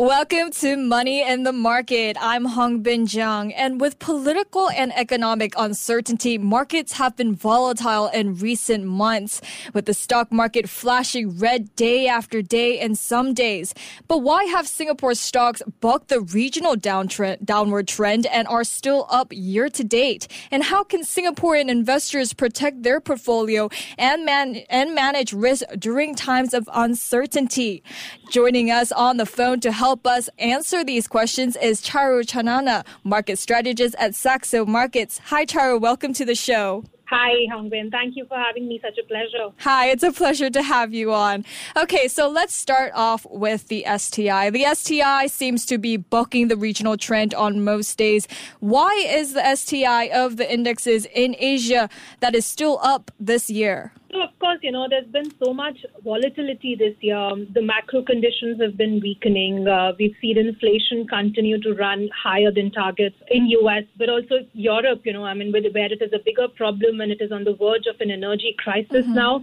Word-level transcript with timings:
Welcome 0.00 0.50
to 0.52 0.78
Money 0.78 1.20
in 1.20 1.42
the 1.42 1.52
Market. 1.52 2.16
I'm 2.18 2.46
Hong 2.46 2.80
Bin 2.80 3.06
Jung. 3.06 3.52
And 3.52 3.82
with 3.82 3.98
political 3.98 4.70
and 4.70 4.94
economic 4.96 5.52
uncertainty, 5.58 6.38
markets 6.38 6.92
have 6.92 7.16
been 7.16 7.34
volatile 7.34 8.06
in 8.06 8.36
recent 8.36 8.84
months, 8.84 9.42
with 9.74 9.84
the 9.84 9.92
stock 9.92 10.32
market 10.32 10.70
flashing 10.70 11.36
red 11.36 11.76
day 11.76 12.08
after 12.08 12.40
day 12.40 12.80
and 12.80 12.98
some 12.98 13.34
days. 13.34 13.74
But 14.08 14.22
why 14.22 14.44
have 14.44 14.66
Singapore 14.66 15.14
stocks 15.14 15.60
bucked 15.82 16.08
the 16.08 16.22
regional 16.22 16.76
downtrend, 16.76 17.44
downward 17.44 17.86
trend 17.86 18.24
and 18.24 18.48
are 18.48 18.64
still 18.64 19.06
up 19.10 19.28
year 19.32 19.68
to 19.68 19.84
date? 19.84 20.28
And 20.50 20.62
how 20.62 20.82
can 20.82 21.02
Singaporean 21.02 21.68
investors 21.68 22.32
protect 22.32 22.84
their 22.84 23.02
portfolio 23.02 23.68
and, 23.98 24.24
man, 24.24 24.62
and 24.70 24.94
manage 24.94 25.34
risk 25.34 25.64
during 25.78 26.14
times 26.14 26.54
of 26.54 26.70
uncertainty? 26.72 27.82
Joining 28.30 28.70
us 28.70 28.92
on 28.92 29.18
the 29.18 29.26
phone 29.26 29.60
to 29.60 29.70
help 29.70 29.89
help 29.90 30.06
us 30.06 30.28
answer 30.38 30.84
these 30.84 31.08
questions 31.08 31.56
is 31.56 31.82
Charu 31.82 32.22
Chanana, 32.22 32.86
market 33.02 33.40
strategist 33.40 33.96
at 33.98 34.14
Saxo 34.14 34.64
Markets. 34.64 35.18
Hi, 35.24 35.44
Charu. 35.44 35.80
Welcome 35.80 36.12
to 36.12 36.24
the 36.24 36.36
show. 36.36 36.84
Hi, 37.06 37.30
Hongbin. 37.52 37.90
Thank 37.90 38.14
you 38.16 38.24
for 38.26 38.36
having 38.36 38.68
me. 38.68 38.78
Such 38.80 38.98
a 39.02 39.06
pleasure. 39.08 39.52
Hi, 39.58 39.88
it's 39.88 40.04
a 40.04 40.12
pleasure 40.12 40.48
to 40.48 40.62
have 40.62 40.94
you 40.94 41.12
on. 41.12 41.44
Okay, 41.76 42.06
so 42.06 42.28
let's 42.28 42.54
start 42.54 42.92
off 42.94 43.26
with 43.28 43.66
the 43.66 43.84
STI. 43.98 44.50
The 44.50 44.64
STI 44.72 45.26
seems 45.26 45.66
to 45.66 45.76
be 45.76 45.96
bucking 45.96 46.46
the 46.46 46.56
regional 46.56 46.96
trend 46.96 47.34
on 47.34 47.64
most 47.64 47.98
days. 47.98 48.28
Why 48.60 48.92
is 49.08 49.32
the 49.32 49.56
STI 49.56 50.04
of 50.10 50.36
the 50.36 50.48
indexes 50.48 51.04
in 51.06 51.34
Asia 51.40 51.88
that 52.20 52.36
is 52.36 52.46
still 52.46 52.78
up 52.80 53.10
this 53.18 53.50
year? 53.50 53.92
So, 54.12 54.22
of 54.22 54.36
course, 54.40 54.58
you 54.62 54.72
know, 54.72 54.88
there's 54.90 55.06
been 55.06 55.30
so 55.42 55.54
much 55.54 55.78
volatility 56.02 56.74
this 56.74 56.96
year. 57.00 57.30
The 57.54 57.62
macro 57.62 58.02
conditions 58.02 58.60
have 58.60 58.76
been 58.76 58.98
weakening. 59.00 59.68
Uh, 59.68 59.92
we've 59.98 60.16
seen 60.20 60.36
inflation 60.36 61.06
continue 61.06 61.60
to 61.60 61.74
run 61.74 62.08
higher 62.20 62.50
than 62.50 62.72
targets 62.72 63.14
in 63.30 63.46
US, 63.46 63.84
but 63.96 64.08
also 64.08 64.40
Europe, 64.52 65.02
you 65.04 65.12
know, 65.12 65.24
I 65.24 65.34
mean, 65.34 65.52
where 65.52 65.92
it 65.92 66.02
is 66.02 66.12
a 66.12 66.18
bigger 66.24 66.48
problem 66.48 67.00
and 67.00 67.12
it 67.12 67.20
is 67.20 67.30
on 67.30 67.44
the 67.44 67.54
verge 67.54 67.86
of 67.86 68.00
an 68.00 68.10
energy 68.10 68.56
crisis 68.58 69.06
mm-hmm. 69.06 69.14
now 69.14 69.42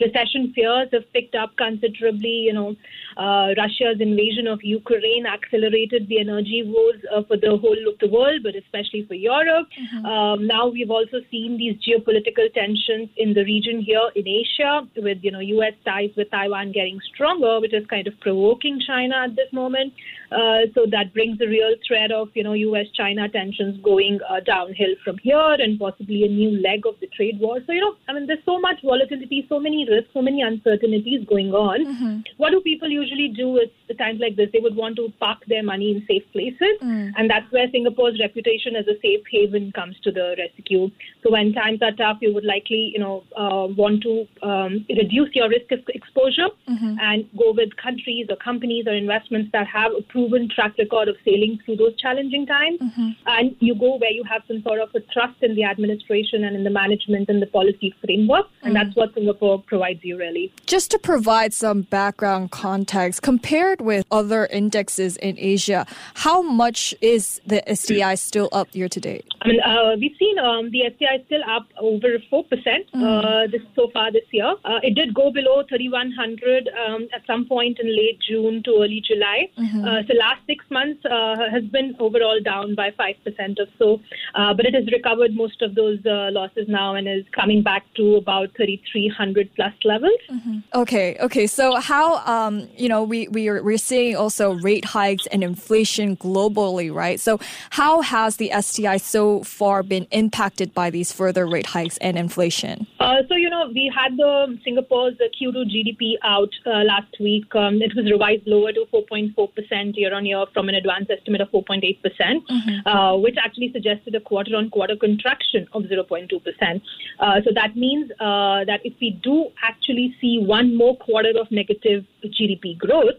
recession 0.00 0.52
fears 0.54 0.88
have 0.92 1.10
picked 1.12 1.34
up 1.34 1.56
considerably. 1.56 2.46
You 2.48 2.52
know, 2.52 2.76
uh, 3.16 3.54
Russia's 3.56 4.00
invasion 4.00 4.46
of 4.46 4.62
Ukraine 4.62 5.26
accelerated 5.26 6.08
the 6.08 6.20
energy 6.20 6.62
wars 6.64 7.00
uh, 7.14 7.22
for 7.22 7.36
the 7.36 7.56
whole 7.56 7.88
of 7.88 7.98
the 8.00 8.08
world, 8.08 8.40
but 8.42 8.54
especially 8.54 9.04
for 9.06 9.14
Europe. 9.14 9.68
Mm-hmm. 9.78 10.06
Um, 10.06 10.46
now 10.46 10.68
we've 10.68 10.90
also 10.90 11.18
seen 11.30 11.56
these 11.56 11.76
geopolitical 11.86 12.52
tensions 12.54 13.08
in 13.16 13.34
the 13.34 13.44
region 13.44 13.80
here 13.80 14.08
in 14.14 14.26
Asia, 14.26 14.86
with 14.96 15.18
you 15.22 15.30
know 15.30 15.40
U.S. 15.40 15.74
ties 15.84 16.10
with 16.16 16.30
Taiwan 16.30 16.72
getting 16.72 16.98
stronger, 17.14 17.60
which 17.60 17.74
is 17.74 17.86
kind 17.86 18.06
of 18.06 18.18
provoking 18.20 18.80
China 18.86 19.24
at 19.24 19.36
this 19.36 19.52
moment. 19.52 19.92
Uh, 20.30 20.68
so 20.74 20.84
that 20.90 21.12
brings 21.14 21.38
the 21.38 21.46
real 21.46 21.74
threat 21.86 22.12
of 22.12 22.28
you 22.34 22.42
know 22.42 22.52
U.S.-China 22.52 23.32
tensions 23.32 23.80
going 23.82 24.18
uh, 24.28 24.40
downhill 24.40 24.94
from 25.04 25.18
here, 25.18 25.56
and 25.58 25.78
possibly 25.78 26.24
a 26.24 26.28
new 26.28 26.50
leg 26.60 26.86
of 26.86 26.94
the 27.00 27.06
trade 27.08 27.38
war. 27.40 27.58
So 27.66 27.72
you 27.72 27.80
know, 27.80 27.94
I 28.08 28.12
mean, 28.12 28.26
there's 28.26 28.44
so 28.44 28.60
much 28.60 28.82
volatility, 28.82 29.46
so 29.48 29.58
many 29.58 29.86
risks, 29.88 30.10
so 30.12 30.22
many 30.22 30.42
uncertainties 30.42 31.26
going 31.26 31.52
on. 31.52 31.86
Mm-hmm. 31.86 32.20
What 32.36 32.50
do 32.50 32.60
people 32.60 32.88
usually 32.88 33.28
do 33.28 33.58
at 33.58 33.98
times 33.98 34.20
like 34.20 34.36
this? 34.36 34.48
They 34.52 34.60
would 34.60 34.76
want 34.76 34.96
to 34.96 35.12
park 35.18 35.38
their 35.48 35.62
money 35.62 35.92
in 35.92 36.06
safe 36.06 36.24
places, 36.32 36.76
mm. 36.82 37.12
and 37.16 37.30
that's 37.30 37.50
where 37.50 37.70
Singapore's 37.70 38.18
reputation 38.20 38.76
as 38.76 38.86
a 38.86 39.00
safe 39.00 39.24
haven 39.30 39.72
comes 39.72 39.96
to 40.00 40.12
the 40.12 40.36
rescue. 40.38 40.90
So 41.22 41.32
when 41.32 41.52
times 41.52 41.80
are 41.82 41.92
tough, 41.92 42.18
you 42.20 42.34
would 42.34 42.44
likely 42.44 42.92
you 42.92 43.00
know 43.00 43.24
uh, 43.36 43.66
want 43.74 44.02
to 44.02 44.26
um, 44.42 44.84
reduce 44.88 45.34
your 45.34 45.48
risk 45.48 45.72
exposure 45.88 46.48
mm-hmm. 46.68 46.96
and 47.00 47.28
go 47.36 47.52
with 47.52 47.76
countries 47.76 48.26
or 48.28 48.36
companies 48.36 48.86
or 48.86 48.94
investments 48.94 49.50
that 49.52 49.66
have 49.66 49.92
a 49.92 50.02
proven 50.18 50.48
track 50.48 50.76
record 50.78 51.08
of 51.08 51.16
sailing 51.24 51.60
through 51.64 51.76
those 51.76 51.94
challenging 52.00 52.44
times, 52.44 52.80
mm-hmm. 52.80 53.10
and 53.26 53.54
you 53.60 53.74
go 53.74 53.96
where 53.98 54.10
you 54.10 54.24
have 54.24 54.42
some 54.48 54.60
sort 54.62 54.80
of 54.80 54.88
a 54.94 55.00
trust 55.12 55.40
in 55.42 55.54
the 55.54 55.62
administration 55.62 56.44
and 56.44 56.56
in 56.56 56.64
the 56.64 56.70
management 56.70 57.28
and 57.28 57.40
the 57.40 57.46
policy 57.46 57.94
framework, 58.04 58.46
and 58.62 58.74
mm-hmm. 58.74 58.84
that's 58.84 58.96
what 58.96 59.14
Singapore 59.14 59.62
provides 59.62 60.00
you 60.02 60.18
really. 60.18 60.52
Just 60.66 60.90
to 60.90 60.98
provide 60.98 61.54
some 61.54 61.82
background 61.82 62.50
context, 62.50 63.22
compared 63.22 63.80
with 63.80 64.04
other 64.10 64.46
indexes 64.46 65.16
in 65.18 65.38
Asia, 65.38 65.86
how 66.14 66.42
much 66.42 66.94
is 67.00 67.40
the 67.46 67.62
STI 67.72 68.16
still 68.16 68.48
up 68.52 68.68
year 68.72 68.88
to 68.88 69.00
date? 69.00 69.24
I 69.42 69.48
mean, 69.48 69.60
uh, 69.60 69.94
we've 70.00 70.16
seen 70.18 70.38
um, 70.38 70.70
the 70.70 70.82
STI 70.96 71.22
still 71.26 71.44
up 71.48 71.68
over 71.80 72.18
four 72.28 72.44
percent 72.44 72.90
mm. 72.92 73.02
uh, 73.02 73.46
this 73.50 73.62
so 73.76 73.88
far 73.92 74.10
this 74.10 74.26
year. 74.32 74.54
Uh, 74.64 74.80
it 74.82 74.94
did 74.94 75.14
go 75.14 75.30
below 75.30 75.62
3,100 75.68 76.68
um, 76.68 77.08
at 77.14 77.24
some 77.26 77.46
point 77.46 77.78
in 77.78 77.86
late 77.86 78.18
June 78.28 78.62
to 78.64 78.82
early 78.82 79.02
July. 79.06 79.50
Mm-hmm. 79.58 79.84
Uh, 79.84 80.02
so 80.08 80.14
last 80.14 80.40
six 80.46 80.64
months 80.70 81.04
uh, 81.04 81.36
has 81.50 81.64
been 81.64 81.94
overall 81.98 82.40
down 82.44 82.74
by 82.74 82.90
five 82.96 83.16
percent 83.24 83.58
or 83.60 83.66
so, 83.78 84.00
uh, 84.34 84.54
but 84.54 84.66
it 84.66 84.74
has 84.74 84.86
recovered 84.90 85.34
most 85.34 85.62
of 85.62 85.74
those 85.74 85.98
losses 86.04 86.66
now 86.68 86.94
and 86.94 87.08
is 87.08 87.24
coming 87.32 87.62
back 87.62 87.84
to 87.96 88.16
about 88.16 88.48
3,300 88.56 89.50
plus 89.54 89.72
levels. 89.84 90.18
Mm-hmm. 90.30 90.58
Okay, 90.74 91.16
okay. 91.20 91.46
So 91.46 91.76
how 91.76 92.18
um, 92.26 92.68
you 92.76 92.88
know 92.88 93.02
we 93.02 93.28
we 93.28 93.48
are 93.48 93.62
we're 93.62 93.78
seeing 93.78 94.16
also 94.16 94.52
rate 94.52 94.84
hikes 94.84 95.26
and 95.26 95.42
inflation 95.44 96.16
globally, 96.16 96.92
right? 96.92 97.20
So 97.20 97.38
how 97.70 98.00
has 98.00 98.36
the 98.36 98.50
STI 98.60 98.96
so 98.96 99.42
far 99.42 99.82
been 99.82 100.06
impacted 100.10 100.74
by 100.74 100.90
these 100.90 101.12
further 101.12 101.46
rate 101.46 101.66
hikes 101.66 101.98
and 101.98 102.16
inflation? 102.16 102.86
Uh, 103.00 103.22
so 103.28 103.34
you 103.34 103.50
know 103.50 103.68
we 103.68 103.92
had 103.94 104.16
the 104.16 104.58
Singapore's 104.64 105.14
Q2 105.18 105.56
GDP 105.72 106.14
out 106.24 106.50
uh, 106.66 106.84
last 106.84 107.14
week. 107.20 107.54
Um, 107.54 107.82
it 107.82 107.94
was 107.94 108.10
revised 108.10 108.46
lower 108.46 108.72
to 108.72 108.86
4.4 108.92 109.54
percent 109.54 109.96
year 109.98 110.14
on 110.14 110.24
year 110.24 110.44
from 110.52 110.68
an 110.68 110.74
advanced 110.74 111.10
estimate 111.10 111.40
of 111.40 111.50
4.8 111.50 112.02
percent, 112.02 112.48
mm-hmm. 112.48 112.88
uh, 112.88 113.16
which 113.16 113.36
actually 113.42 113.70
suggested 113.72 114.14
a 114.14 114.20
quarter 114.20 114.56
on 114.56 114.70
quarter 114.70 114.96
contraction 114.96 115.66
of 115.72 115.82
0.2 115.82 116.42
percent. 116.42 116.82
Uh, 117.18 117.40
so 117.44 117.50
that 117.54 117.76
means 117.76 118.10
uh, 118.20 118.64
that 118.64 118.80
if 118.84 118.94
we 119.00 119.10
do 119.22 119.46
actually 119.62 120.14
see 120.20 120.38
one 120.38 120.76
more 120.76 120.96
quarter 120.96 121.32
of 121.38 121.50
negative 121.50 122.04
GDP 122.24 122.76
growth, 122.78 123.16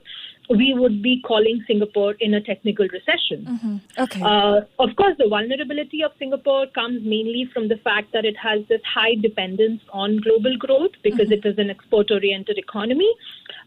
we 0.49 0.73
would 0.73 1.03
be 1.03 1.21
calling 1.21 1.63
Singapore 1.67 2.15
in 2.19 2.33
a 2.33 2.41
technical 2.41 2.87
recession. 2.87 3.45
Mm-hmm. 3.45 4.01
Okay. 4.01 4.21
Uh, 4.21 4.61
of 4.79 4.95
course, 4.95 5.15
the 5.19 5.27
vulnerability 5.27 6.01
of 6.03 6.11
Singapore 6.17 6.65
comes 6.73 7.03
mainly 7.03 7.47
from 7.53 7.67
the 7.67 7.77
fact 7.77 8.11
that 8.13 8.25
it 8.25 8.35
has 8.35 8.61
this 8.67 8.81
high 8.83 9.13
dependence 9.21 9.81
on 9.93 10.17
global 10.17 10.57
growth 10.57 10.91
because 11.03 11.27
mm-hmm. 11.27 11.45
it 11.45 11.45
is 11.45 11.59
an 11.59 11.69
export 11.69 12.09
oriented 12.09 12.57
economy. 12.57 13.09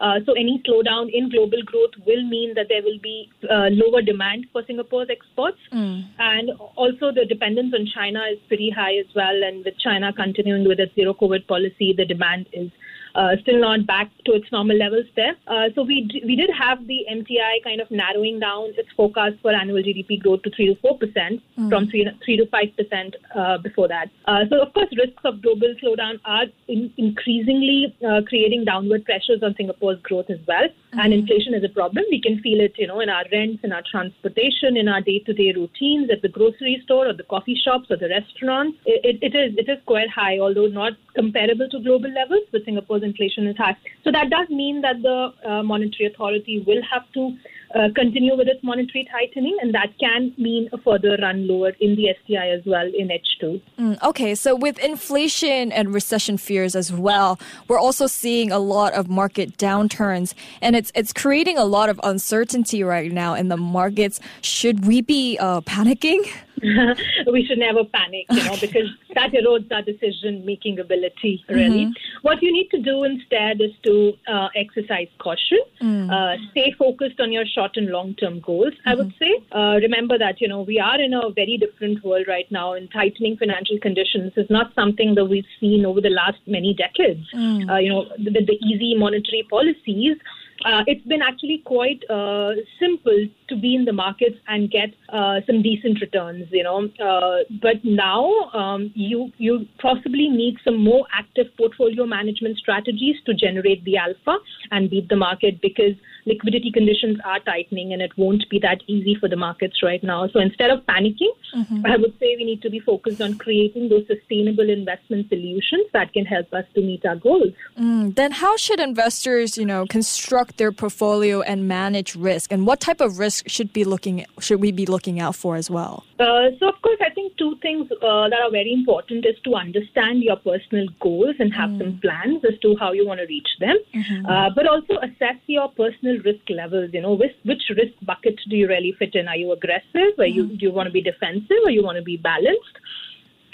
Uh, 0.01 0.19
so, 0.27 0.33
any 0.33 0.61
slowdown 0.67 1.09
in 1.13 1.31
global 1.31 1.63
growth 1.63 1.93
will 2.05 2.29
mean 2.29 2.53
that 2.55 2.67
there 2.69 2.83
will 2.83 2.99
be 3.01 3.31
uh, 3.49 3.69
lower 3.71 4.03
demand 4.03 4.47
for 4.53 4.65
Singapore's 4.67 5.09
exports. 5.09 5.59
Mm. 5.73 6.09
And 6.19 6.51
also, 6.75 7.13
the 7.13 7.25
dependence 7.29 7.75
on 7.79 7.87
China 7.95 8.23
is 8.33 8.39
pretty 8.49 8.71
high 8.71 8.97
as 8.97 9.07
well. 9.15 9.43
And 9.45 9.65
with 9.65 9.79
China 9.79 10.13
continuing 10.13 10.67
with 10.67 10.81
its 10.81 10.95
zero 10.97 11.15
COVID 11.15 11.47
policy, 11.47 11.95
the 11.97 12.05
demand 12.05 12.47
is 12.53 12.71
uh, 13.15 13.37
still 13.43 13.61
not 13.61 13.87
back 13.87 14.11
to 14.25 14.33
its 14.33 14.51
normal 14.53 14.77
levels 14.77 15.07
there. 15.17 15.35
Uh, 15.47 15.69
so 15.75 15.83
we 15.83 16.03
d- 16.03 16.23
we 16.25 16.37
did 16.37 16.51
have 16.51 16.87
the 16.87 17.05
MTI 17.11 17.63
kind 17.65 17.81
of 17.81 17.91
narrowing 17.91 18.41
down 18.41 18.71
its 18.77 18.89
forecast 18.97 19.37
for 19.43 19.53
annual 19.53 19.83
GDP 19.83 20.21
growth 20.23 20.43
to 20.43 20.51
three 20.51 20.67
to 20.67 20.81
four 20.81 20.99
percent 20.99 21.41
mm. 21.59 21.69
from 21.69 21.89
three 21.89 22.09
three 22.25 22.37
to 22.37 22.47
five 22.47 22.69
percent 22.77 23.17
uh, 23.35 23.59
before 23.59 23.89
that. 23.89 24.09
Uh, 24.27 24.45
so 24.49 24.61
of 24.63 24.73
course, 24.73 24.89
risks 24.97 25.23
of 25.25 25.43
global 25.43 25.75
slowdown 25.83 26.19
are 26.25 26.47
in- 26.69 26.93
increasingly 26.97 27.95
uh, 28.09 28.21
creating 28.27 28.65
downward 28.65 29.05
pressures 29.05 29.43
on 29.43 29.55
Singapore's 29.57 30.01
growth 30.03 30.31
as 30.31 30.39
well. 30.47 30.69
Mm-hmm. 30.69 31.01
And 31.01 31.13
inflation 31.13 31.55
is 31.55 31.65
a 31.65 31.69
problem. 31.69 32.05
We 32.11 32.21
can 32.21 32.41
feel 32.41 32.61
it, 32.61 32.75
you 32.77 32.87
know, 32.87 33.01
in 33.01 33.09
our 33.09 33.25
rents, 33.33 33.65
in 33.65 33.73
our 33.73 33.83
transportation, 33.91 34.77
in 34.77 34.89
our 34.89 35.01
day-to-day 35.01 35.53
routines 35.57 36.11
at 36.11 36.23
the 36.23 36.29
grocery 36.29 36.81
store 36.85 37.09
or 37.09 37.13
the 37.15 37.23
coffee 37.25 37.59
shops 37.63 37.91
or 37.91 37.97
the 37.97 38.09
restaurants. 38.09 38.79
It, 38.85 39.23
it, 39.23 39.35
it 39.35 39.39
is 39.39 39.55
it 39.57 39.69
is 39.71 39.79
quite 39.87 40.11
high, 40.11 40.39
although 40.39 40.67
not 40.67 40.93
comparable 41.15 41.69
to 41.69 41.81
global 41.81 42.13
levels. 42.13 42.45
But 42.53 42.65
Singapore's 42.65 43.02
inflation 43.03 43.47
is 43.47 43.57
high. 43.57 43.77
So 44.05 44.11
that 44.13 44.31
does 44.31 44.49
mean 44.49 44.81
that 44.83 45.03
the 45.03 45.33
uh, 45.49 45.63
monetary 45.63 46.13
authority 46.13 46.65
will 46.67 46.83
have 46.93 47.03
to 47.15 47.37
uh, 47.75 47.89
continue 47.95 48.37
with 48.37 48.49
its 48.49 48.63
monetary 48.63 49.07
tightening, 49.11 49.57
and 49.61 49.75
that 49.75 49.93
can 49.99 50.33
mean 50.37 50.69
a 50.73 50.79
further 50.79 51.17
run 51.21 51.47
lower 51.49 51.73
in 51.81 51.97
the 51.97 52.09
STI 52.23 52.49
as 52.49 52.63
well 52.67 52.87
in 52.87 53.09
H2. 53.09 53.61
Mm, 53.79 54.03
okay, 54.03 54.35
so 54.35 54.55
with 54.55 54.79
inflation 54.79 55.73
and 55.73 55.95
recession 55.95 56.37
fears 56.37 56.75
as 56.77 56.93
well, 56.93 57.39
we're 57.69 57.79
also 57.79 58.07
seeing 58.07 58.51
a 58.51 58.59
lot 58.59 58.93
of 58.95 59.09
market 59.09 59.57
downturns, 59.57 60.35
and 60.61 60.77
it's 60.77 60.93
it's 60.95 61.13
creating 61.13 61.59
a 61.59 61.65
lot 61.65 61.89
of 61.89 62.01
uncertainty 62.03 62.83
right 62.83 63.11
now 63.13 63.35
in 63.35 63.49
the 63.49 63.57
markets. 63.57 64.21
Should 64.41 64.87
we 64.87 65.01
be 65.01 65.39
uh, 65.39 65.61
panicking? 65.63 66.31
we 67.33 67.45
should 67.45 67.59
never 67.59 67.85
panic, 67.85 68.27
you 68.31 68.45
know, 68.45 68.57
because 68.61 68.89
that 69.15 69.33
erodes 69.33 69.71
our 69.73 69.83
decision 69.83 70.45
making 70.45 70.79
ability, 70.79 71.45
really. 71.49 71.87
Mm-hmm. 71.87 72.19
What 72.23 72.43
you 72.43 72.53
need 72.53 72.69
to 72.71 72.81
do 72.81 73.05
instead 73.05 73.61
is 73.61 73.73
to 73.83 74.13
uh, 74.29 74.49
exercise 74.55 75.09
caution, 75.19 75.59
mm. 75.81 76.11
uh, 76.11 76.37
stay 76.53 76.73
focused 76.79 77.21
on 77.21 77.33
your 77.33 77.45
short 77.47 77.62
and 77.77 77.89
long 77.89 78.15
term 78.15 78.41
goals, 78.41 78.75
mm-hmm. 78.75 78.89
I 78.89 78.95
would 78.95 79.13
mm-hmm. 79.15 79.25
say. 79.25 79.45
Uh, 79.53 79.77
remember 79.81 80.19
that, 80.19 80.41
you 80.41 80.49
know, 80.49 80.63
we 80.63 80.79
are 80.79 81.01
in 81.01 81.15
a 81.15 81.31
very 81.31 81.57
different 81.57 82.05
world 82.05 82.27
right 82.29 82.51
now, 82.51 82.75
and 82.75 82.91
tightening 82.91 83.37
financial 83.37 83.79
conditions 83.81 84.33
is 84.37 84.49
not 84.51 84.75
something 84.75 85.15
that 85.15 85.25
we've 85.25 85.53
seen 85.61 85.87
over 85.87 86.01
the 86.01 86.11
last 86.11 86.39
many 86.47 86.75
decades. 86.75 87.27
Mm. 87.35 87.71
Uh, 87.71 87.79
you 87.79 87.89
know, 87.89 88.07
with 88.19 88.35
the, 88.35 88.45
the 88.45 88.59
easy 88.67 88.95
monetary 88.97 89.47
policies, 89.49 90.17
uh, 90.65 90.85
it's 90.87 91.05
been 91.07 91.23
actually 91.23 91.63
quite 91.65 92.03
uh, 92.09 92.53
simple 92.79 93.27
to 93.49 93.57
be 93.57 93.75
in 93.75 93.85
the 93.85 93.93
markets 93.93 94.37
and 94.49 94.71
get 94.71 94.91
uh, 95.09 95.41
some 95.47 95.63
decent 95.63 96.01
returns, 96.01 96.47
you 96.51 96.63
know. 96.63 96.89
Uh, 97.05 97.39
but 97.61 97.85
now 97.85 98.31
um, 98.53 98.91
you 98.95 99.33
you 99.39 99.67
possibly 99.81 100.29
need 100.29 100.57
some 100.65 100.83
more 100.83 101.07
active 101.13 101.47
portfolio 101.57 102.07
management 102.07 102.59
strategies 102.59 103.17
to 103.27 103.35
generate 103.35 103.85
the 103.85 103.97
alpha 103.97 104.39
and 104.71 104.91
beat 104.91 105.09
the 105.09 105.17
market 105.17 105.61
because 105.61 105.95
liquidity 106.25 106.71
conditions 106.71 107.19
are 107.25 107.41
tightening 107.41 107.93
and 107.93 108.03
it 108.03 108.13
won't 108.17 108.49
be 108.49 108.59
that 108.61 108.81
easy 108.87 109.17
for 109.19 109.29
the 109.29 109.37
markets 109.37 109.83
right 109.83 110.03
now. 110.03 110.29
So 110.29 110.41
instead 110.41 110.71
of 110.71 110.81
panicking, 110.87 111.33
mm-hmm. 111.55 111.87
I 111.87 111.97
would 111.97 112.13
say 112.19 112.37
we 112.37 112.45
need 112.45 112.63
to 112.63 112.71
be 112.71 112.81
focused 112.81 113.21
on 113.21 113.39
creating 113.39 113.89
those 113.89 114.07
sustainable 114.07 114.69
investment 114.69 115.29
solutions 115.29 115.87
that 115.93 116.13
can 116.13 116.25
help 116.25 116.53
us 116.53 116.65
to 116.75 116.81
meet 116.81 117.05
our 117.05 117.17
goals. 117.17 117.53
Mm, 117.79 118.15
then 118.15 118.33
how 118.33 118.57
should 118.57 118.81
investors, 118.81 119.57
you 119.57 119.67
know, 119.67 119.87
construct 119.87 120.59
their 120.59 120.73
portfolio 120.73 121.41
and 121.43 121.67
manage 121.69 122.15
risk? 122.15 122.53
And 122.53 122.67
what 122.67 122.81
type 122.81 123.01
of 123.01 123.19
risk 123.19 123.49
should 123.49 123.73
be 123.73 123.85
looking 123.85 124.25
should 124.41 124.61
we 124.61 124.73
be 124.73 124.87
looking 124.87 125.21
out 125.21 125.35
for 125.35 125.57
as 125.57 125.71
well? 125.71 126.05
Uh, 126.19 126.51
so 126.59 126.69
of 126.69 126.81
course, 126.83 126.99
I 127.01 127.12
two 127.43 127.57
things 127.61 127.91
uh, 127.91 128.29
that 128.31 128.41
are 128.45 128.51
very 128.51 128.73
important 128.73 129.27
is 129.27 129.39
to 129.45 129.55
understand 129.55 130.23
your 130.23 130.37
personal 130.37 130.87
goals 131.01 131.35
and 131.41 131.53
have 131.53 131.71
mm. 131.71 131.79
some 131.79 132.01
plans 132.01 132.45
as 132.51 132.59
to 132.61 132.77
how 132.79 132.93
you 132.93 133.07
want 133.07 133.19
to 133.19 133.27
reach 133.27 133.49
them, 133.59 133.77
mm-hmm. 133.95 134.27
uh, 134.27 134.49
but 134.55 134.67
also 134.67 134.95
assess 135.07 135.39
your 135.47 135.69
personal 135.71 136.19
risk 136.25 136.45
levels. 136.49 136.91
You 136.93 137.03
know, 137.03 137.15
which, 137.15 137.37
which 137.45 137.65
risk 137.71 137.95
bucket 138.03 138.39
do 138.49 138.57
you 138.57 138.69
really 138.69 138.95
fit 138.99 139.15
in? 139.15 139.27
Are 139.27 139.37
you 139.37 139.51
aggressive? 139.53 140.13
Are 140.19 140.33
you 140.37 140.45
mm-hmm. 140.45 140.57
do 140.59 140.67
you 140.67 140.73
want 140.73 140.87
to 140.87 140.93
be 140.93 141.03
defensive? 141.03 141.65
Or 141.65 141.71
you 141.71 141.83
want 141.83 141.97
to 141.97 142.07
be 142.13 142.17
balanced? 142.17 142.79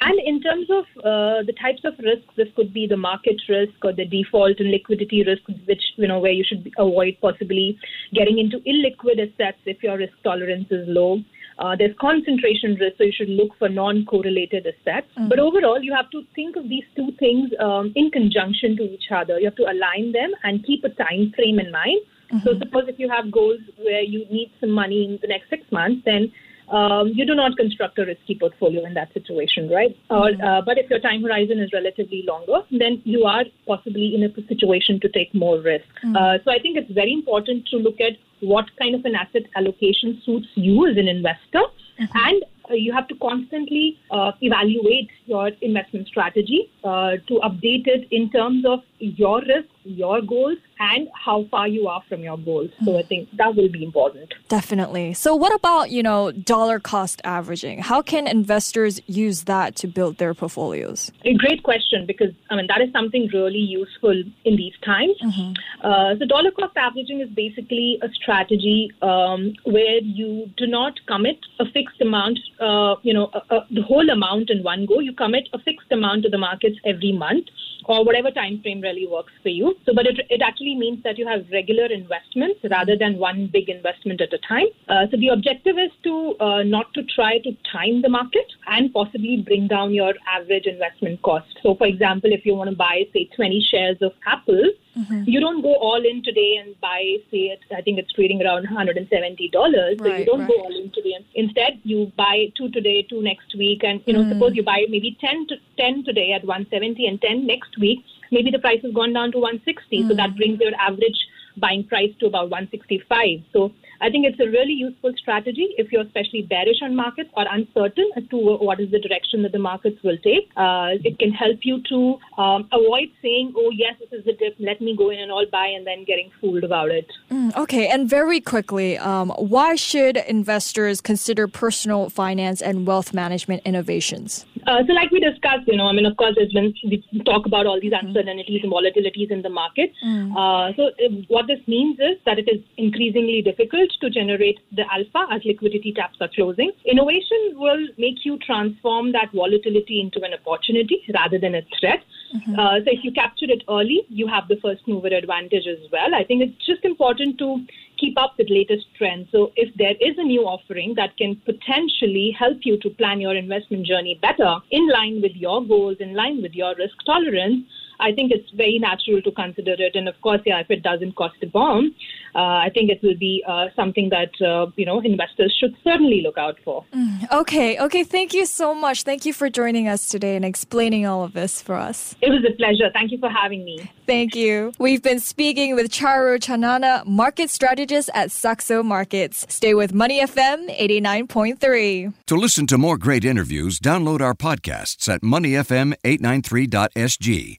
And 0.01 0.21
in 0.25 0.41
terms 0.41 0.69
of 0.71 0.85
uh, 0.99 1.43
the 1.43 1.55
types 1.61 1.83
of 1.85 1.95
risks, 1.99 2.33
this 2.37 2.47
could 2.55 2.73
be 2.73 2.87
the 2.87 2.97
market 2.97 3.41
risk 3.49 3.85
or 3.85 3.93
the 3.93 4.05
default 4.05 4.61
and 4.61 4.71
liquidity 4.71 5.25
risk, 5.25 5.43
which 5.67 5.83
you 5.97 6.07
know 6.07 6.21
where 6.21 6.37
you 6.41 6.45
should 6.45 6.71
avoid 6.79 7.17
possibly 7.21 7.79
getting 8.15 8.39
into 8.39 8.59
illiquid 8.61 9.19
assets 9.27 9.59
if 9.67 9.83
your 9.83 9.99
risk 9.99 10.15
tolerance 10.23 10.71
is 10.71 10.87
low. 10.87 11.19
Uh, 11.59 11.75
there's 11.77 11.95
concentration 12.01 12.77
risk, 12.81 12.99
so 12.99 13.05
you 13.05 13.13
should 13.13 13.29
look 13.29 13.51
for 13.59 13.69
non-correlated 13.69 14.65
assets. 14.67 15.09
Mm-hmm. 15.17 15.29
But 15.29 15.41
overall, 15.41 15.83
you 15.83 15.93
have 15.93 16.09
to 16.11 16.23
think 16.35 16.57
of 16.57 16.69
these 16.69 16.85
two 16.95 17.11
things 17.19 17.51
um, 17.59 17.93
in 17.97 18.11
conjunction 18.11 18.77
to 18.77 18.85
each 18.85 19.11
other. 19.11 19.41
You 19.41 19.47
have 19.47 19.57
to 19.57 19.65
align 19.65 20.13
them 20.13 20.31
and 20.45 20.65
keep 20.65 20.85
a 20.85 20.91
time 20.91 21.33
frame 21.35 21.59
in 21.59 21.73
mind. 21.73 22.01
Mm-hmm. 22.33 22.47
So 22.47 22.59
suppose 22.59 22.85
if 22.87 22.99
you 22.99 23.09
have 23.09 23.33
goals 23.33 23.61
where 23.79 24.03
you 24.03 24.25
need 24.31 24.53
some 24.61 24.71
money 24.71 25.05
in 25.05 25.19
the 25.21 25.29
next 25.29 25.51
six 25.51 25.63
months, 25.73 26.03
then 26.05 26.31
um, 26.71 27.09
you 27.15 27.25
do 27.27 27.35
not 27.35 27.57
construct 27.57 27.99
a 27.99 28.05
risky 28.05 28.37
portfolio 28.39 28.85
in 28.85 28.95
that 28.95 29.13
situation, 29.13 29.71
right? 29.71 29.97
Mm-hmm. 30.11 30.15
Or, 30.15 30.29
uh, 30.47 30.63
but 30.63 30.79
if 30.79 30.91
your 30.91 31.01
time 31.01 31.23
horizon 31.23 31.59
is 31.61 31.71
relatively 31.73 32.25
longer, 32.27 32.67
then 32.71 33.03
you 33.05 33.25
are 33.25 33.45
possibly 33.67 34.15
in 34.15 34.23
a 34.23 34.49
situation 34.49 35.01
to 35.01 35.09
take 35.09 35.35
more 35.35 35.61
risk. 35.61 35.87
Mm-hmm. 36.05 36.17
Uh, 36.17 36.39
so 36.45 36.51
I 36.51 36.59
think 36.59 36.77
it's 36.77 36.93
very 36.93 37.13
important 37.13 37.67
to 37.69 37.77
look 37.79 38.01
at 38.01 38.19
what 38.41 38.67
kind 38.79 38.95
of 38.95 39.05
an 39.05 39.15
asset 39.15 39.43
allocation 39.57 40.21
suits 40.25 40.47
you 40.55 40.87
as 40.87 40.97
an 40.97 41.09
investor 41.09 41.63
mm-hmm. 41.99 42.05
and 42.15 42.45
uh, 42.71 42.75
you 42.75 42.93
have 42.93 43.09
to 43.09 43.15
constantly 43.17 43.99
uh, 44.11 44.33
evaluate 44.43 45.11
your 45.27 45.51
investment 45.63 46.07
strategy 46.07 46.71
uh, 46.85 47.13
to 47.27 47.41
update 47.43 47.87
it 47.87 48.07
in 48.11 48.31
terms 48.31 48.65
of 48.67 48.81
your 48.99 49.41
risk, 49.41 49.69
your 49.85 50.21
goals, 50.21 50.59
and 50.81 51.09
how 51.15 51.45
far 51.51 51.67
you 51.67 51.89
are 51.89 52.03
from 52.09 52.23
your 52.23 52.39
goals. 52.39 52.71
So 52.85 52.99
I 52.99 53.03
think 53.03 53.29
that 53.37 53.57
will 53.57 53.69
be 53.69 53.83
important. 53.83 54.33
Definitely. 54.49 55.15
So 55.15 55.35
what 55.35 55.55
about, 55.55 55.91
you 55.91 56.03
know, 56.03 56.31
dollar 56.31 56.79
cost 56.79 57.21
averaging? 57.25 57.81
How 57.81 58.03
can 58.03 58.27
investors 58.27 59.01
use 59.07 59.45
that 59.45 59.77
to 59.77 59.87
build 59.87 60.19
their 60.19 60.35
portfolios? 60.35 61.11
A 61.25 61.35
great 61.35 61.63
question 61.63 62.07
because 62.07 62.33
I 62.51 62.57
mean 62.57 62.67
that 62.69 62.81
is 62.81 62.93
something 62.93 63.29
really 63.33 63.59
useful 63.59 64.23
in 64.45 64.57
these 64.57 64.75
times. 64.85 65.17
Mm-hmm. 65.23 65.53
Uh, 65.85 66.17
so 66.19 66.27
dollar 66.27 66.51
cost 66.51 66.77
averaging 66.77 67.21
is 67.21 67.31
basically 67.31 67.99
a 68.03 68.09
strategy 68.11 68.93
um, 69.03 69.55
where 69.65 69.99
you 70.01 70.51
do 70.57 70.67
not 70.67 70.95
commit 71.07 71.39
a 71.59 71.65
fixed 71.71 72.01
amount, 72.01 72.39
uh, 72.61 72.97
you 73.03 73.15
know, 73.15 73.31
the 73.71 73.83
whole 73.83 74.09
amount 74.11 74.51
in 74.51 74.63
one 74.63 74.87
go. 74.87 75.01
You 75.01 75.13
commit 75.13 75.49
a 75.53 75.59
fixed 75.59 75.91
amount 75.91 76.23
to 76.23 76.29
the 76.29 76.39
markets 76.39 76.77
every 76.85 77.13
month 77.13 77.47
or 77.85 78.05
whatever 78.05 78.31
time 78.31 78.61
frame 78.61 78.81
really 78.89 79.07
works 79.07 79.33
for 79.43 79.51
you. 79.51 79.75
So, 79.85 79.95
but 79.95 80.07
it, 80.07 80.21
it 80.31 80.43
actually 80.43 80.75
means 80.75 81.03
that 81.05 81.19
you 81.19 81.27
have 81.27 81.47
regular 81.53 81.87
investments 81.87 82.61
rather 82.71 82.97
than 82.97 83.19
one 83.19 83.49
big 83.53 83.69
investment 83.69 84.21
at 84.21 84.33
a 84.33 84.39
time. 84.39 84.69
Uh, 84.89 85.07
so 85.11 85.17
the 85.17 85.29
objective 85.29 85.79
is 85.79 85.93
to 86.05 86.15
uh, 86.41 86.63
not 86.63 86.93
to 86.95 87.03
try 87.05 87.39
to 87.47 87.57
time 87.73 88.03
the 88.03 88.09
market 88.09 88.49
and 88.67 88.93
possibly 88.93 89.37
bring 89.49 89.69
down 89.69 89.93
your 89.93 90.15
average 90.37 90.67
investment 90.67 91.23
cost. 91.23 91.59
So, 91.63 91.75
for 91.75 91.87
example, 91.87 92.33
if 92.33 92.47
you 92.47 92.55
want 92.55 92.71
to 92.71 92.77
buy, 92.77 93.07
say, 93.13 93.29
20 93.37 93.67
shares 93.71 93.99
of 94.01 94.13
Apple, 94.27 94.71
Mm-hmm. 94.99 95.25
You 95.27 95.41
don't 95.41 95.63
go 95.63 95.75
all 95.77 96.05
in 96.05 96.23
today 96.25 96.59
and 96.61 96.79
buy, 96.81 97.17
say, 97.31 97.55
it, 97.55 97.61
I 97.77 97.83
think 97.83 97.99
it's 97.99 98.13
trading 98.13 98.43
around 98.43 98.67
$170. 98.67 99.09
Right, 99.09 99.99
so 99.99 100.07
you 100.07 100.25
don't 100.25 100.41
right. 100.41 100.49
go 100.49 100.55
all 100.55 100.77
in 100.77 100.91
today. 100.91 101.15
Instead, 101.35 101.81
you 101.85 102.11
buy 102.17 102.47
two 102.57 102.69
today, 102.71 103.07
two 103.09 103.23
next 103.23 103.55
week. 103.57 103.85
And, 103.85 104.03
you 104.07 104.13
know, 104.13 104.25
mm. 104.25 104.33
suppose 104.33 104.57
you 104.57 104.65
buy 104.65 104.87
maybe 104.89 105.17
10, 105.21 105.47
to, 105.49 105.57
10 105.79 106.05
today 106.05 106.33
at 106.33 106.45
170 106.45 107.07
and 107.07 107.21
10 107.21 107.47
next 107.47 107.79
week, 107.79 108.05
maybe 108.31 108.51
the 108.51 108.59
price 108.59 108.81
has 108.83 108.93
gone 108.93 109.13
down 109.13 109.33
to 109.33 109.39
160. 109.39 110.03
Mm. 110.05 110.09
So 110.09 110.15
that 110.17 110.37
brings 110.37 110.61
your 110.61 110.73
average 110.79 111.19
buying 111.57 111.85
price 111.85 112.13
to 112.21 112.27
about 112.27 112.51
165. 112.51 113.41
So 113.53 113.73
I 114.01 114.11
think 114.11 114.27
it's 114.27 114.41
a 114.41 114.47
really 114.47 114.73
useful 114.73 115.13
strategy 115.17 115.75
if 115.77 115.91
you're 115.93 116.03
especially 116.03 116.43
bearish 116.43 116.83
on 116.83 116.95
markets 116.95 117.31
or 117.37 117.45
uncertain 117.51 118.11
as 118.17 118.25
to 118.31 118.37
what 118.37 118.81
is 118.81 118.91
the 118.91 119.01
direction 119.01 119.43
that 119.43 119.53
the 119.53 119.59
markets 119.59 120.03
will 120.03 120.19
take. 120.19 120.51
Uh, 120.57 120.91
it 121.05 121.19
can 121.19 121.33
help 121.33 121.59
you 121.63 121.83
to 121.89 122.19
um, 122.41 122.69
avoid 122.73 123.09
saying, 123.23 123.53
oh, 123.57 123.71
yes, 123.71 123.95
this 124.01 124.21
is 124.21 124.25
the 124.25 124.33
dip, 124.33 124.55
let 124.59 124.81
me 124.81 124.97
go 124.97 125.11
in 125.11 125.19
and 125.19 125.33
all 125.33 125.45
buy, 125.51 125.67
and 125.67 125.87
then 125.87 126.05
getting 126.05 126.31
fooled 126.41 126.65
about 126.65 126.91
it. 126.91 127.07
Mm, 127.31 127.57
okay, 127.57 127.89
and 127.89 128.09
very 128.09 128.41
quickly, 128.41 128.99
um, 128.99 129.31
why 129.31 129.75
should 129.75 130.17
investors 130.17 131.01
consider 131.01 131.49
personal 131.49 132.11
finance 132.11 132.63
and 132.63 132.87
wealth 132.87 133.13
management 133.13 133.63
innovations? 133.65 134.47
Uh, 134.67 134.85
so, 134.87 134.93
like 134.93 135.11
we 135.11 135.21
discussed, 135.21 135.67
you 135.67 135.77
know, 135.77 135.87
I 135.87 135.93
mean, 135.93 136.07
of 136.07 136.17
course, 136.17 136.35
there's 136.37 136.53
been 136.53 136.75
we 136.85 137.03
talk 137.25 137.47
about 137.47 137.67
all 137.67 137.81
these 137.81 137.93
mm-hmm. 137.93 138.09
uncertainties 138.09 138.61
and 138.63 138.73
volatilities 138.73 139.31
in 139.31 139.43
the 139.43 139.49
market. 139.49 139.93
Mm. 140.05 140.33
Uh, 140.37 140.77
so, 140.77 140.89
uh, 140.89 141.09
what 141.29 141.47
this 141.47 141.61
means 141.67 141.99
is 141.99 142.19
that 142.27 142.39
it 142.39 142.49
is 142.49 142.63
increasingly 142.77 143.43
difficult 143.89 144.13
to 144.13 144.21
generate 144.21 144.59
the 144.73 144.85
alpha 144.93 145.33
as 145.33 145.43
liquidity 145.45 145.93
taps 145.93 146.19
are 146.21 146.29
closing. 146.35 146.73
Innovation 146.85 147.55
will 147.55 147.87
make 147.99 148.25
you 148.25 148.39
transform 148.39 149.13
that 149.13 149.31
volatility 149.33 150.01
into 150.01 150.21
an 150.25 150.33
opportunity 150.35 151.03
rather 151.15 151.39
than 151.39 151.55
a 151.55 151.63
threat. 151.79 152.03
Mm-hmm. 152.35 152.59
Uh, 152.59 152.79
so 152.79 152.87
if 152.87 153.05
you 153.05 153.13
capture 153.13 153.47
it 153.49 153.63
early, 153.69 154.03
you 154.09 154.27
have 154.27 154.49
the 154.49 154.57
first 154.63 154.87
mover 154.87 155.09
advantage 155.09 155.67
as 155.67 155.91
well. 155.91 156.15
I 156.15 156.25
think 156.25 156.43
it's 156.43 156.67
just 156.67 156.85
important 156.85 157.39
to 157.39 157.65
keep 157.99 158.19
up 158.19 158.35
with 158.39 158.49
latest 158.51 158.87
trends. 158.97 159.29
So 159.33 159.53
if 159.57 159.75
there 159.77 159.95
is 160.01 160.17
a 160.19 160.23
new 160.23 160.43
offering 160.43 160.95
that 160.97 161.17
can 161.17 161.37
potentially 161.45 162.37
help 162.39 162.59
you 162.63 162.79
to 162.79 162.91
plan 162.91 163.21
your 163.21 163.35
investment 163.35 163.87
journey 163.87 164.19
better 164.21 164.57
in 164.71 164.89
line 164.89 165.21
with 165.23 165.33
your 165.35 165.65
goals, 165.65 165.97
in 166.01 166.15
line 166.15 166.43
with 166.43 166.53
your 166.55 166.75
risk 166.77 166.97
tolerance, 167.07 167.65
I 168.01 168.13
think 168.13 168.33
it's 168.33 168.51
very 168.51 168.79
natural 168.79 169.21
to 169.23 169.31
consider 169.33 169.75
it. 169.79 169.97
And 169.97 170.09
of 170.09 170.21
course, 170.21 170.41
yeah, 170.47 170.61
if 170.61 170.71
it 170.71 170.83
doesn't 170.83 171.17
cost 171.17 171.37
a 171.43 171.47
bomb, 171.47 171.95
uh, 172.35 172.39
I 172.39 172.71
think 172.73 172.91
it 172.91 173.03
will 173.03 173.17
be 173.19 173.45
uh, 173.47 173.67
something 173.75 174.09
that 174.11 174.31
uh, 174.45 174.71
you 174.77 174.85
know 174.87 175.01
investors 175.01 175.57
should 175.59 175.75
certainly 175.83 176.21
look 176.23 176.39
out 176.39 176.59
for. 176.65 176.85
Mm, 176.95 177.33
okay, 177.33 177.77
okay. 177.79 178.05
Thank 178.05 178.35
you 178.35 178.47
so 178.47 178.73
much. 178.75 179.03
Thank 179.03 179.27
you 179.27 179.33
for 179.33 179.51
joining 179.51 179.89
us 179.89 180.09
today 180.09 180.37
and 180.37 180.45
explaining 180.45 181.07
all 181.07 181.25
of 181.25 181.33
this 181.33 181.61
for 181.63 181.75
us. 181.75 182.15
It 182.21 182.31
was 182.31 182.45
a 182.49 182.53
pleasure. 182.57 182.91
Thank 182.93 183.11
you 183.13 183.19
for 183.19 183.31
having 183.31 183.65
me. 183.65 183.91
Thank 184.07 184.35
you. 184.35 184.73
We've 184.79 185.03
been 185.03 185.21
speaking 185.21 185.75
with 185.75 185.91
Charu 185.91 186.39
Chanana, 186.39 187.07
market 187.07 187.49
strategist 187.51 188.11
at 188.15 188.31
Saxo 188.31 188.83
Markets. 188.83 189.45
Stay 189.49 189.75
with 189.75 189.93
Money 189.93 190.21
FM 190.21 190.75
89.3. 190.79 192.15
To 192.27 192.37
listen 192.37 192.67
to 192.69 192.79
more 192.79 192.97
great 192.97 193.25
interviews, 193.25 193.81
download 193.81 194.21
our 194.21 194.35
podcasts 194.35 195.09
at 195.09 195.23
moneyfm893.sg 195.23 197.59